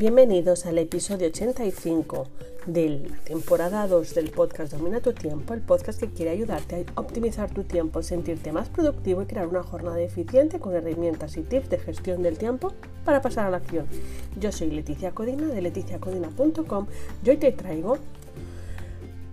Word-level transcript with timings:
Bienvenidos 0.00 0.64
al 0.64 0.78
episodio 0.78 1.26
85 1.26 2.26
del 2.64 3.12
temporada 3.22 3.86
2 3.86 4.14
del 4.14 4.30
podcast 4.30 4.72
Domina 4.72 5.02
tu 5.02 5.12
tiempo, 5.12 5.52
el 5.52 5.60
podcast 5.60 6.00
que 6.00 6.08
quiere 6.08 6.30
ayudarte 6.30 6.86
a 6.96 7.00
optimizar 7.02 7.52
tu 7.52 7.64
tiempo, 7.64 8.02
sentirte 8.02 8.50
más 8.50 8.70
productivo 8.70 9.20
y 9.20 9.26
crear 9.26 9.46
una 9.46 9.62
jornada 9.62 10.00
eficiente 10.00 10.58
con 10.58 10.74
herramientas 10.74 11.36
y 11.36 11.42
tips 11.42 11.68
de 11.68 11.78
gestión 11.78 12.22
del 12.22 12.38
tiempo 12.38 12.72
para 13.04 13.20
pasar 13.20 13.44
a 13.44 13.50
la 13.50 13.58
acción. 13.58 13.84
Yo 14.38 14.50
soy 14.52 14.70
Leticia 14.70 15.10
Codina 15.10 15.44
de 15.48 15.60
leticiacodina.com 15.60 16.86
y 17.22 17.28
hoy 17.28 17.36
te 17.36 17.52
traigo 17.52 17.98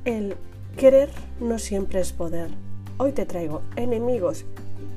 el 0.04 0.36
querer 0.75 1.09
no 1.39 1.59
siempre 1.59 2.02
es 2.02 2.11
poder. 2.11 2.49
Hoy 2.97 3.13
te 3.13 3.25
traigo 3.25 3.61
enemigos 3.77 4.43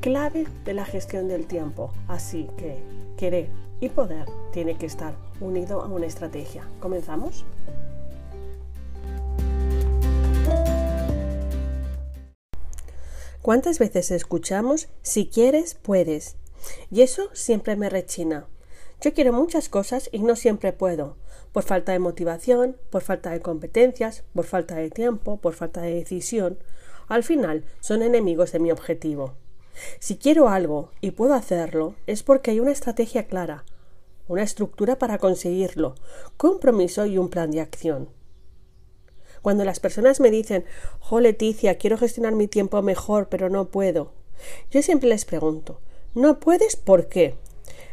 clave 0.00 0.48
de 0.64 0.74
la 0.74 0.84
gestión 0.84 1.28
del 1.28 1.46
tiempo, 1.46 1.92
así 2.08 2.48
que 2.56 2.82
querer 3.16 3.50
y 3.80 3.88
poder 3.88 4.26
tiene 4.52 4.76
que 4.76 4.86
estar 4.86 5.14
unido 5.40 5.82
a 5.82 5.86
una 5.86 6.06
estrategia. 6.06 6.68
¿Comenzamos? 6.80 7.44
¿Cuántas 13.42 13.78
veces 13.78 14.10
escuchamos 14.10 14.88
si 15.02 15.26
quieres, 15.26 15.74
puedes? 15.74 16.36
Y 16.90 17.00
eso 17.02 17.30
siempre 17.32 17.74
me 17.74 17.88
rechina. 17.88 18.46
Yo 19.00 19.14
quiero 19.14 19.32
muchas 19.32 19.70
cosas 19.70 20.10
y 20.12 20.18
no 20.18 20.36
siempre 20.36 20.74
puedo, 20.74 21.16
por 21.52 21.62
falta 21.62 21.92
de 21.92 21.98
motivación, 21.98 22.76
por 22.90 23.00
falta 23.00 23.30
de 23.30 23.40
competencias, 23.40 24.24
por 24.34 24.44
falta 24.44 24.74
de 24.74 24.90
tiempo, 24.90 25.38
por 25.38 25.54
falta 25.54 25.80
de 25.80 25.94
decisión. 25.94 26.58
Al 27.08 27.24
final 27.24 27.64
son 27.80 28.02
enemigos 28.02 28.52
de 28.52 28.58
mi 28.58 28.70
objetivo. 28.70 29.32
Si 29.98 30.16
quiero 30.16 30.50
algo 30.50 30.90
y 31.00 31.12
puedo 31.12 31.32
hacerlo, 31.32 31.94
es 32.06 32.22
porque 32.22 32.50
hay 32.50 32.60
una 32.60 32.72
estrategia 32.72 33.26
clara, 33.26 33.64
una 34.30 34.44
estructura 34.44 34.96
para 34.96 35.18
conseguirlo, 35.18 35.96
compromiso 36.36 37.04
y 37.04 37.18
un 37.18 37.30
plan 37.30 37.50
de 37.50 37.60
acción. 37.60 38.08
Cuando 39.42 39.64
las 39.64 39.80
personas 39.80 40.20
me 40.20 40.30
dicen, 40.30 40.64
jo 41.00 41.18
Leticia, 41.18 41.78
quiero 41.78 41.98
gestionar 41.98 42.34
mi 42.34 42.46
tiempo 42.46 42.80
mejor, 42.80 43.28
pero 43.28 43.50
no 43.50 43.70
puedo, 43.70 44.12
yo 44.70 44.82
siempre 44.82 45.08
les 45.08 45.24
pregunto, 45.24 45.80
¿no 46.14 46.38
puedes 46.38 46.76
por 46.76 47.08
qué? 47.08 47.34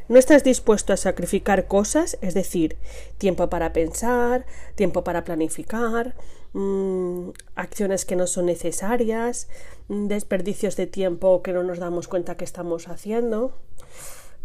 ¿No 0.10 0.20
estás 0.20 0.44
dispuesto 0.44 0.94
a 0.94 0.98
sacrificar 0.98 1.68
cosas? 1.68 2.20
Es 2.22 2.36
decir, 2.36 2.78
tiempo 3.18 3.50
para 3.50 3.74
pensar, 3.74 4.46
tiempo 4.76 5.04
para 5.04 5.24
planificar, 5.24 6.16
mmm, 6.54 7.30
acciones 7.56 8.06
que 8.06 8.16
no 8.16 8.28
son 8.28 8.46
necesarias, 8.46 9.50
mm, 9.88 10.06
desperdicios 10.06 10.76
de 10.76 10.86
tiempo 10.86 11.42
que 11.42 11.52
no 11.52 11.64
nos 11.64 11.80
damos 11.80 12.08
cuenta 12.08 12.38
que 12.38 12.46
estamos 12.46 12.88
haciendo 12.90 13.54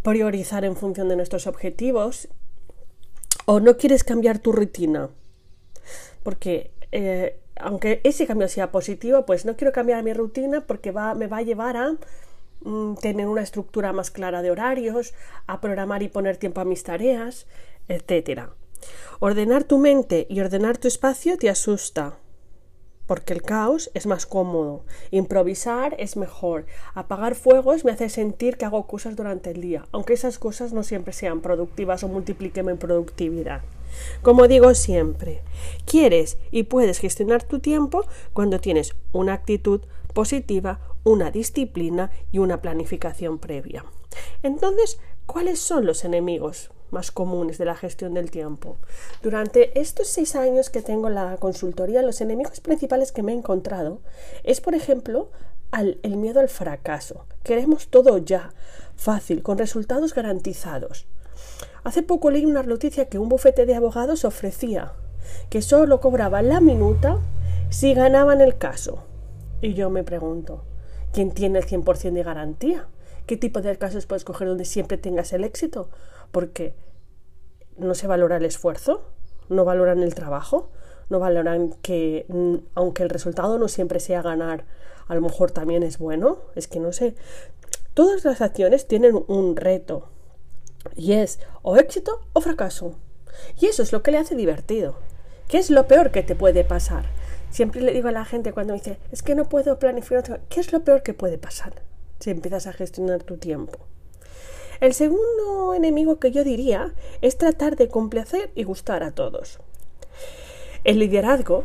priorizar 0.02 0.64
en 0.64 0.76
función 0.76 1.08
de 1.08 1.16
nuestros 1.16 1.46
objetivos 1.46 2.28
o 3.46 3.60
no 3.60 3.76
quieres 3.76 4.04
cambiar 4.04 4.38
tu 4.38 4.52
rutina. 4.52 5.10
Porque 6.22 6.70
eh, 6.92 7.40
aunque 7.56 8.00
ese 8.04 8.26
cambio 8.26 8.48
sea 8.48 8.70
positivo, 8.70 9.24
pues 9.26 9.44
no 9.44 9.56
quiero 9.56 9.72
cambiar 9.72 10.02
mi 10.02 10.12
rutina 10.12 10.62
porque 10.66 10.90
va, 10.90 11.14
me 11.14 11.26
va 11.26 11.38
a 11.38 11.42
llevar 11.42 11.76
a 11.76 11.96
mm, 12.60 12.94
tener 12.96 13.26
una 13.26 13.42
estructura 13.42 13.92
más 13.92 14.10
clara 14.10 14.42
de 14.42 14.50
horarios, 14.50 15.14
a 15.46 15.60
programar 15.60 16.02
y 16.02 16.08
poner 16.08 16.36
tiempo 16.36 16.60
a 16.60 16.64
mis 16.64 16.82
tareas, 16.82 17.46
etc. 17.88 18.48
Ordenar 19.20 19.64
tu 19.64 19.78
mente 19.78 20.26
y 20.28 20.40
ordenar 20.40 20.78
tu 20.78 20.88
espacio 20.88 21.36
te 21.38 21.48
asusta 21.48 22.18
porque 23.12 23.34
el 23.34 23.42
caos 23.42 23.90
es 23.92 24.06
más 24.06 24.24
cómodo. 24.24 24.86
Improvisar 25.10 25.94
es 25.98 26.16
mejor. 26.16 26.64
Apagar 26.94 27.34
fuegos 27.34 27.84
me 27.84 27.92
hace 27.92 28.08
sentir 28.08 28.56
que 28.56 28.64
hago 28.64 28.86
cosas 28.86 29.16
durante 29.16 29.50
el 29.50 29.60
día, 29.60 29.84
aunque 29.92 30.14
esas 30.14 30.38
cosas 30.38 30.72
no 30.72 30.82
siempre 30.82 31.12
sean 31.12 31.42
productivas 31.42 32.02
o 32.04 32.08
multipliquen 32.08 32.64
mi 32.64 32.72
productividad. 32.72 33.60
Como 34.22 34.48
digo 34.48 34.72
siempre, 34.72 35.42
quieres 35.84 36.38
y 36.50 36.62
puedes 36.62 37.00
gestionar 37.00 37.42
tu 37.42 37.58
tiempo 37.58 38.06
cuando 38.32 38.60
tienes 38.60 38.94
una 39.12 39.34
actitud 39.34 39.82
positiva, 40.14 40.80
una 41.04 41.30
disciplina 41.30 42.10
y 42.30 42.38
una 42.38 42.62
planificación 42.62 43.38
previa. 43.38 43.84
Entonces, 44.42 44.98
¿cuáles 45.26 45.58
son 45.58 45.84
los 45.84 46.06
enemigos? 46.06 46.70
Más 46.92 47.10
comunes 47.10 47.58
de 47.58 47.64
la 47.64 47.74
gestión 47.74 48.14
del 48.14 48.30
tiempo. 48.30 48.76
Durante 49.22 49.80
estos 49.80 50.08
seis 50.08 50.36
años 50.36 50.70
que 50.70 50.82
tengo 50.82 51.08
la 51.08 51.36
consultoría, 51.38 52.02
los 52.02 52.20
enemigos 52.20 52.60
principales 52.60 53.12
que 53.12 53.22
me 53.22 53.32
he 53.32 53.36
encontrado 53.36 54.00
es, 54.44 54.60
por 54.60 54.74
ejemplo, 54.74 55.30
el 55.72 56.16
miedo 56.16 56.40
al 56.40 56.48
fracaso. 56.48 57.24
Queremos 57.42 57.88
todo 57.88 58.18
ya, 58.18 58.52
fácil, 58.94 59.42
con 59.42 59.58
resultados 59.58 60.14
garantizados. 60.14 61.06
Hace 61.82 62.02
poco 62.02 62.30
leí 62.30 62.44
una 62.44 62.62
noticia 62.62 63.06
que 63.08 63.18
un 63.18 63.28
bufete 63.28 63.66
de 63.66 63.74
abogados 63.74 64.24
ofrecía 64.24 64.92
que 65.50 65.62
solo 65.62 66.00
cobraba 66.00 66.42
la 66.42 66.60
minuta 66.60 67.18
si 67.70 67.94
ganaban 67.94 68.40
el 68.40 68.58
caso. 68.58 69.04
Y 69.60 69.74
yo 69.74 69.90
me 69.90 70.04
pregunto, 70.04 70.64
¿quién 71.12 71.30
tiene 71.30 71.58
el 71.58 71.66
100% 71.66 72.12
de 72.12 72.22
garantía? 72.22 72.88
¿Qué 73.26 73.36
tipo 73.36 73.60
de 73.60 73.76
casos 73.78 74.06
puedes 74.06 74.24
coger 74.24 74.48
donde 74.48 74.64
siempre 74.64 74.98
tengas 74.98 75.32
el 75.32 75.44
éxito? 75.44 75.88
Porque 76.32 76.74
no 77.76 77.94
se 77.94 78.06
valora 78.06 78.36
el 78.36 78.44
esfuerzo, 78.44 79.02
no 79.48 79.64
valoran 79.64 80.02
el 80.02 80.14
trabajo, 80.14 80.70
no 81.08 81.20
valoran 81.20 81.74
que 81.82 82.26
mm, 82.28 82.56
aunque 82.74 83.02
el 83.04 83.10
resultado 83.10 83.58
no 83.58 83.68
siempre 83.68 84.00
sea 84.00 84.22
ganar, 84.22 84.64
a 85.06 85.14
lo 85.14 85.20
mejor 85.20 85.50
también 85.52 85.82
es 85.82 85.98
bueno, 85.98 86.38
es 86.56 86.66
que 86.66 86.80
no 86.80 86.92
sé. 86.92 87.14
Todas 87.94 88.24
las 88.24 88.40
acciones 88.40 88.88
tienen 88.88 89.22
un 89.28 89.56
reto 89.56 90.08
y 90.96 91.12
es 91.12 91.38
o 91.62 91.76
éxito 91.76 92.20
o 92.32 92.40
fracaso. 92.40 92.96
Y 93.60 93.66
eso 93.66 93.82
es 93.82 93.92
lo 93.92 94.02
que 94.02 94.10
le 94.10 94.18
hace 94.18 94.34
divertido. 94.34 94.96
¿Qué 95.48 95.58
es 95.58 95.70
lo 95.70 95.86
peor 95.86 96.10
que 96.10 96.22
te 96.22 96.34
puede 96.34 96.64
pasar? 96.64 97.04
Siempre 97.50 97.82
le 97.82 97.92
digo 97.92 98.08
a 98.08 98.12
la 98.12 98.24
gente 98.24 98.52
cuando 98.52 98.72
me 98.72 98.80
dice, 98.80 98.98
es 99.12 99.22
que 99.22 99.34
no 99.34 99.48
puedo 99.48 99.78
planificar, 99.78 100.40
¿qué 100.48 100.60
es 100.60 100.72
lo 100.72 100.82
peor 100.82 101.02
que 101.02 101.14
puede 101.14 101.38
pasar 101.38 101.91
si 102.22 102.30
empiezas 102.30 102.68
a 102.68 102.72
gestionar 102.72 103.24
tu 103.24 103.36
tiempo? 103.36 103.80
El 104.80 104.94
segundo 104.94 105.74
enemigo 105.74 106.20
que 106.20 106.30
yo 106.30 106.44
diría 106.44 106.94
es 107.20 107.36
tratar 107.36 107.74
de 107.76 107.88
complacer 107.88 108.52
y 108.54 108.62
gustar 108.62 109.02
a 109.02 109.12
todos. 109.12 109.58
El 110.84 111.00
liderazgo, 111.00 111.64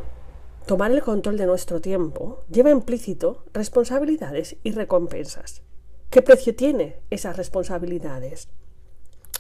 tomar 0.66 0.92
el 0.92 1.02
control 1.02 1.38
de 1.38 1.46
nuestro 1.46 1.80
tiempo, 1.80 2.44
lleva 2.50 2.72
implícito 2.72 3.44
responsabilidades 3.54 4.56
y 4.64 4.72
recompensas. 4.72 5.62
¿Qué 6.10 6.22
precio 6.22 6.56
tiene 6.56 6.98
esas 7.12 7.38
responsabilidades? 7.38 8.50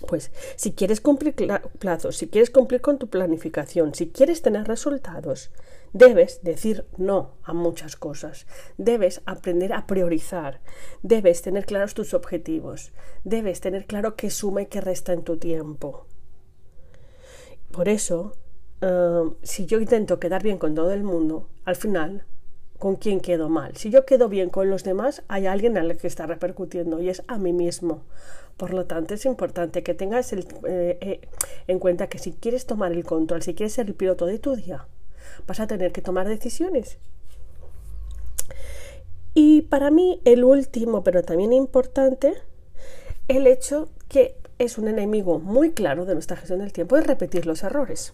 Pues 0.05 0.31
si 0.55 0.73
quieres 0.73 1.01
cumplir 1.01 1.33
plazos, 1.79 2.17
si 2.17 2.27
quieres 2.27 2.51
cumplir 2.51 2.81
con 2.81 2.99
tu 2.99 3.07
planificación, 3.09 3.95
si 3.95 4.09
quieres 4.09 4.41
tener 4.41 4.67
resultados, 4.67 5.49
debes 5.93 6.43
decir 6.43 6.85
no 6.97 7.31
a 7.43 7.53
muchas 7.53 7.95
cosas. 7.95 8.45
Debes 8.77 9.21
aprender 9.25 9.73
a 9.73 9.87
priorizar. 9.87 10.61
Debes 11.01 11.41
tener 11.41 11.65
claros 11.65 11.95
tus 11.95 12.13
objetivos. 12.13 12.91
Debes 13.23 13.59
tener 13.59 13.85
claro 13.85 14.15
qué 14.15 14.29
suma 14.29 14.61
y 14.61 14.65
qué 14.67 14.81
resta 14.81 15.13
en 15.13 15.23
tu 15.23 15.37
tiempo. 15.37 16.05
Por 17.71 17.89
eso, 17.89 18.33
eh, 18.81 19.23
si 19.41 19.65
yo 19.65 19.79
intento 19.79 20.19
quedar 20.19 20.43
bien 20.43 20.57
con 20.59 20.75
todo 20.75 20.91
el 20.91 21.03
mundo, 21.03 21.49
al 21.65 21.75
final 21.75 22.25
con 22.79 22.95
quién 22.95 23.19
quedo 23.19 23.49
mal. 23.49 23.75
Si 23.75 23.89
yo 23.89 24.05
quedo 24.05 24.29
bien 24.29 24.49
con 24.49 24.69
los 24.69 24.83
demás, 24.83 25.23
hay 25.27 25.47
alguien 25.47 25.77
al 25.77 25.97
que 25.97 26.07
está 26.07 26.27
repercutiendo 26.27 27.01
y 27.01 27.09
es 27.09 27.23
a 27.27 27.37
mí 27.37 27.53
mismo. 27.53 28.03
Por 28.57 28.73
lo 28.73 28.85
tanto, 28.85 29.13
es 29.13 29.25
importante 29.25 29.83
que 29.83 29.93
tengas 29.93 30.33
eh, 30.33 30.45
eh, 30.63 31.21
en 31.67 31.79
cuenta 31.79 32.07
que 32.07 32.17
si 32.17 32.33
quieres 32.33 32.65
tomar 32.65 32.91
el 32.91 33.03
control, 33.03 33.41
si 33.41 33.53
quieres 33.53 33.73
ser 33.73 33.87
el 33.87 33.93
piloto 33.93 34.25
de 34.25 34.39
tu 34.39 34.55
día, 34.55 34.87
vas 35.45 35.59
a 35.59 35.67
tener 35.67 35.91
que 35.91 36.01
tomar 36.01 36.27
decisiones. 36.27 36.97
Y 39.33 39.63
para 39.63 39.91
mí, 39.91 40.21
el 40.25 40.43
último, 40.43 41.03
pero 41.03 41.21
también 41.21 41.53
importante, 41.53 42.33
el 43.27 43.45
hecho 43.45 43.89
que 44.07 44.35
es 44.57 44.79
un 44.79 44.87
enemigo 44.87 45.37
muy 45.37 45.71
claro 45.71 46.05
de 46.05 46.15
nuestra 46.15 46.37
gestión 46.37 46.59
del 46.59 46.73
tiempo, 46.73 46.97
es 46.97 47.05
repetir 47.05 47.45
los 47.45 47.61
errores. 47.63 48.13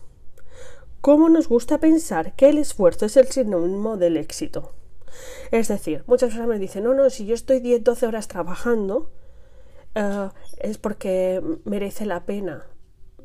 ¿Cómo 1.04 1.28
nos 1.28 1.50
gusta 1.50 1.80
pensar 1.80 2.34
que 2.34 2.48
el 2.48 2.58
esfuerzo 2.58 3.06
es 3.06 3.18
el 3.18 3.28
sinónimo 3.28 3.98
del 3.98 4.16
éxito? 4.16 4.72
Es 5.52 5.68
decir, 5.68 6.06
muchas 6.08 6.30
personas 6.30 6.48
me 6.48 6.60
dicen, 6.60 6.86
no, 6.86 6.94
no, 6.94 7.10
si 7.10 7.26
yo 7.26 7.36
estoy 7.36 7.60
10, 7.60 7.84
12 7.84 8.08
horas 8.08 8.30
trabajando, 8.30 9.12
eh, 9.96 10.30
es 10.60 10.78
porque 10.78 11.42
merece 11.66 12.06
la 12.06 12.26
pena. 12.26 12.68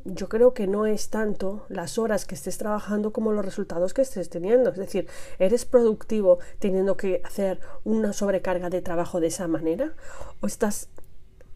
Yo 0.03 0.27
creo 0.27 0.53
que 0.53 0.67
no 0.67 0.87
es 0.87 1.09
tanto 1.09 1.65
las 1.69 1.97
horas 1.97 2.25
que 2.25 2.35
estés 2.35 2.57
trabajando 2.57 3.13
como 3.13 3.31
los 3.31 3.45
resultados 3.45 3.93
que 3.93 4.01
estés 4.01 4.29
teniendo. 4.29 4.71
Es 4.71 4.77
decir, 4.77 5.07
¿eres 5.37 5.63
productivo 5.63 6.39
teniendo 6.59 6.97
que 6.97 7.21
hacer 7.23 7.61
una 7.85 8.11
sobrecarga 8.11 8.69
de 8.69 8.81
trabajo 8.81 9.21
de 9.21 9.27
esa 9.27 9.47
manera? 9.47 9.95
¿O 10.41 10.47
estás 10.47 10.89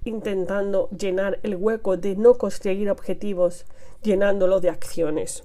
intentando 0.05 0.89
llenar 0.91 1.41
el 1.43 1.57
hueco 1.57 1.97
de 1.97 2.15
no 2.15 2.37
conseguir 2.37 2.89
objetivos 2.89 3.65
llenándolo 4.01 4.61
de 4.61 4.69
acciones? 4.69 5.43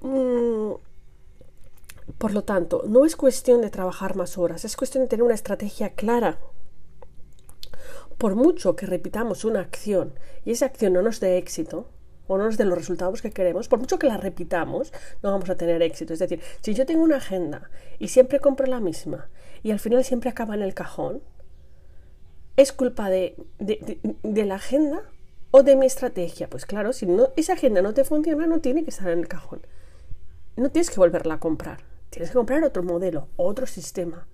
Mm, 0.00 0.72
por 2.18 2.32
lo 2.32 2.42
tanto, 2.44 2.82
no 2.86 3.04
es 3.04 3.16
cuestión 3.16 3.60
de 3.60 3.70
trabajar 3.70 4.16
más 4.16 4.38
horas, 4.38 4.64
es 4.64 4.76
cuestión 4.76 5.04
de 5.04 5.08
tener 5.08 5.22
una 5.24 5.34
estrategia 5.34 5.90
clara. 5.90 6.38
por 8.18 8.34
mucho 8.34 8.74
que 8.76 8.86
repitamos 8.86 9.44
una 9.44 9.60
acción 9.60 10.12
y 10.44 10.50
esa 10.52 10.66
acción 10.66 10.92
no 10.92 11.02
nos 11.02 11.20
dé 11.20 11.38
éxito, 11.38 11.88
o 12.26 12.36
no 12.36 12.44
nos 12.44 12.56
dé 12.58 12.64
los 12.64 12.76
resultados 12.78 13.22
que 13.22 13.30
queremos, 13.30 13.68
por 13.68 13.78
mucho 13.78 13.98
que 13.98 14.06
la 14.06 14.16
repitamos, 14.18 14.92
no 15.22 15.32
vamos 15.32 15.48
a 15.50 15.56
tener 15.56 15.80
éxito. 15.82 16.12
Es 16.12 16.18
decir, 16.18 16.40
si 16.60 16.74
yo 16.74 16.84
tengo 16.86 17.02
una 17.02 17.16
agenda 17.16 17.70
y 17.98 18.08
siempre 18.08 18.38
compro 18.40 18.66
la 18.66 18.80
misma 18.80 19.28
y 19.62 19.70
al 19.70 19.80
final 19.80 20.04
siempre 20.04 20.28
acaba 20.30 20.54
en 20.54 20.62
el 20.62 20.74
cajón, 20.74 21.22
¿es 22.56 22.72
culpa 22.72 23.08
de, 23.08 23.36
de 23.58 24.44
la 24.44 24.56
agenda 24.56 25.02
o 25.50 25.62
de 25.62 25.76
mi 25.76 25.86
estrategia? 25.86 26.50
Pues 26.50 26.66
claro, 26.66 26.92
si 26.92 27.06
no, 27.06 27.30
esa 27.36 27.54
agenda 27.54 27.80
no 27.82 27.94
te 27.94 28.04
funciona, 28.04 28.46
no 28.46 28.60
tiene 28.60 28.84
que 28.84 28.90
estar 28.90 29.08
en 29.08 29.20
el 29.20 29.28
cajón. 29.28 29.62
No 30.58 30.70
tienes 30.70 30.90
que 30.90 31.00
volverla 31.00 31.34
a 31.34 31.40
comprar. 31.40 31.78
Tienes 32.10 32.30
que 32.30 32.36
comprar 32.36 32.64
otro 32.64 32.82
modelo, 32.82 33.28
otro 33.36 33.66
sistema 33.66 34.26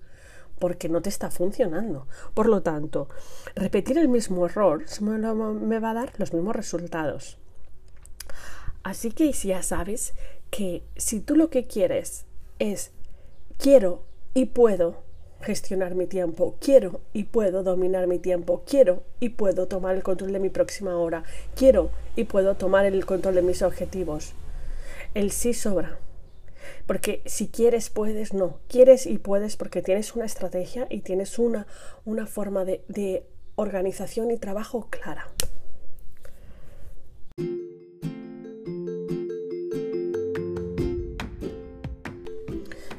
porque 0.59 0.89
no 0.89 1.01
te 1.01 1.09
está 1.09 1.31
funcionando. 1.31 2.07
Por 2.33 2.47
lo 2.47 2.61
tanto, 2.61 3.09
repetir 3.55 3.97
el 3.97 4.07
mismo 4.07 4.45
error 4.45 4.85
me 5.01 5.79
va 5.79 5.91
a 5.91 5.93
dar 5.93 6.13
los 6.17 6.33
mismos 6.33 6.55
resultados. 6.55 7.37
Así 8.83 9.11
que 9.11 9.31
ya 9.31 9.63
sabes 9.63 10.13
que 10.51 10.83
si 10.95 11.19
tú 11.19 11.35
lo 11.35 11.49
que 11.49 11.67
quieres 11.67 12.25
es 12.59 12.91
quiero 13.57 14.03
y 14.33 14.45
puedo 14.45 15.03
gestionar 15.41 15.95
mi 15.95 16.07
tiempo, 16.07 16.55
quiero 16.59 17.01
y 17.13 17.25
puedo 17.25 17.63
dominar 17.63 18.07
mi 18.07 18.19
tiempo, 18.19 18.63
quiero 18.65 19.03
y 19.19 19.29
puedo 19.29 19.67
tomar 19.67 19.95
el 19.95 20.03
control 20.03 20.33
de 20.33 20.39
mi 20.39 20.49
próxima 20.49 20.97
hora, 20.97 21.23
quiero 21.55 21.89
y 22.15 22.23
puedo 22.23 22.55
tomar 22.55 22.85
el 22.85 23.05
control 23.05 23.35
de 23.35 23.41
mis 23.41 23.61
objetivos. 23.61 24.33
El 25.13 25.31
sí 25.31 25.53
sobra. 25.53 25.99
Porque 26.85 27.21
si 27.25 27.47
quieres, 27.47 27.89
puedes, 27.89 28.33
no. 28.33 28.59
Quieres 28.67 29.05
y 29.07 29.17
puedes 29.17 29.57
porque 29.57 29.81
tienes 29.81 30.15
una 30.15 30.25
estrategia 30.25 30.87
y 30.89 31.01
tienes 31.01 31.39
una, 31.39 31.67
una 32.03 32.27
forma 32.27 32.65
de, 32.65 32.83
de 32.87 33.25
organización 33.55 34.31
y 34.31 34.37
trabajo 34.37 34.87
clara. 34.89 35.29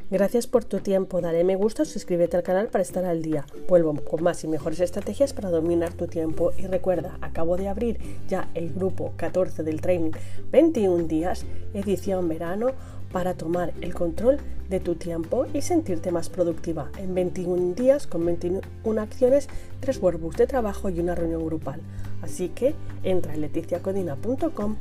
Gracias 0.09 0.47
por 0.47 0.65
tu 0.65 0.79
tiempo, 0.79 1.21
dale 1.21 1.43
me 1.43 1.57
gusta, 1.57 1.85
suscríbete 1.85 2.37
al 2.37 2.45
canal 2.45 2.69
para 2.69 2.83
estar 2.83 3.05
al 3.05 3.23
día. 3.23 3.45
Vuelvo 3.67 3.93
con 4.05 4.23
más 4.23 4.45
y 4.45 4.47
mejores 4.47 4.79
estrategias 4.79 5.33
para 5.33 5.51
dominar 5.51 5.95
tu 5.95 6.07
tiempo. 6.07 6.53
Y 6.57 6.69
recuerda, 6.69 7.19
acabo 7.23 7.57
de 7.57 7.67
abrir 7.67 7.99
ya 8.29 8.49
el 8.55 8.73
grupo 8.73 9.15
14 9.17 9.65
del 9.65 9.81
training 9.81 10.13
21 10.53 11.09
días, 11.09 11.45
edición 11.75 12.29
verano 12.29 12.69
para 13.11 13.35
tomar 13.35 13.73
el 13.81 13.95
control 13.95 14.39
de 14.71 14.79
tu 14.79 14.95
tiempo 14.95 15.47
y 15.53 15.63
sentirte 15.63 16.13
más 16.13 16.29
productiva 16.29 16.89
en 16.99 17.13
21 17.13 17.75
días 17.75 18.07
con 18.07 18.25
21 18.27 18.61
acciones, 19.01 19.49
3 19.81 20.01
workbooks 20.01 20.37
de 20.37 20.47
trabajo 20.47 20.89
y 20.89 21.01
una 21.01 21.17
reunión 21.17 21.45
grupal. 21.45 21.81
Así 22.23 22.51
que 22.51 22.77
entra 23.03 23.35
en 23.35 23.41
leticiacodina.com 23.41 24.77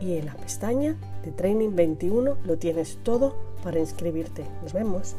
y 0.00 0.16
en 0.16 0.26
la 0.26 0.34
pestaña 0.34 0.96
de 1.24 1.32
Training 1.32 1.74
21 1.74 2.36
lo 2.44 2.58
tienes 2.58 2.98
todo 3.02 3.36
para 3.62 3.78
inscribirte. 3.78 4.44
Nos 4.62 4.72
vemos. 4.72 5.16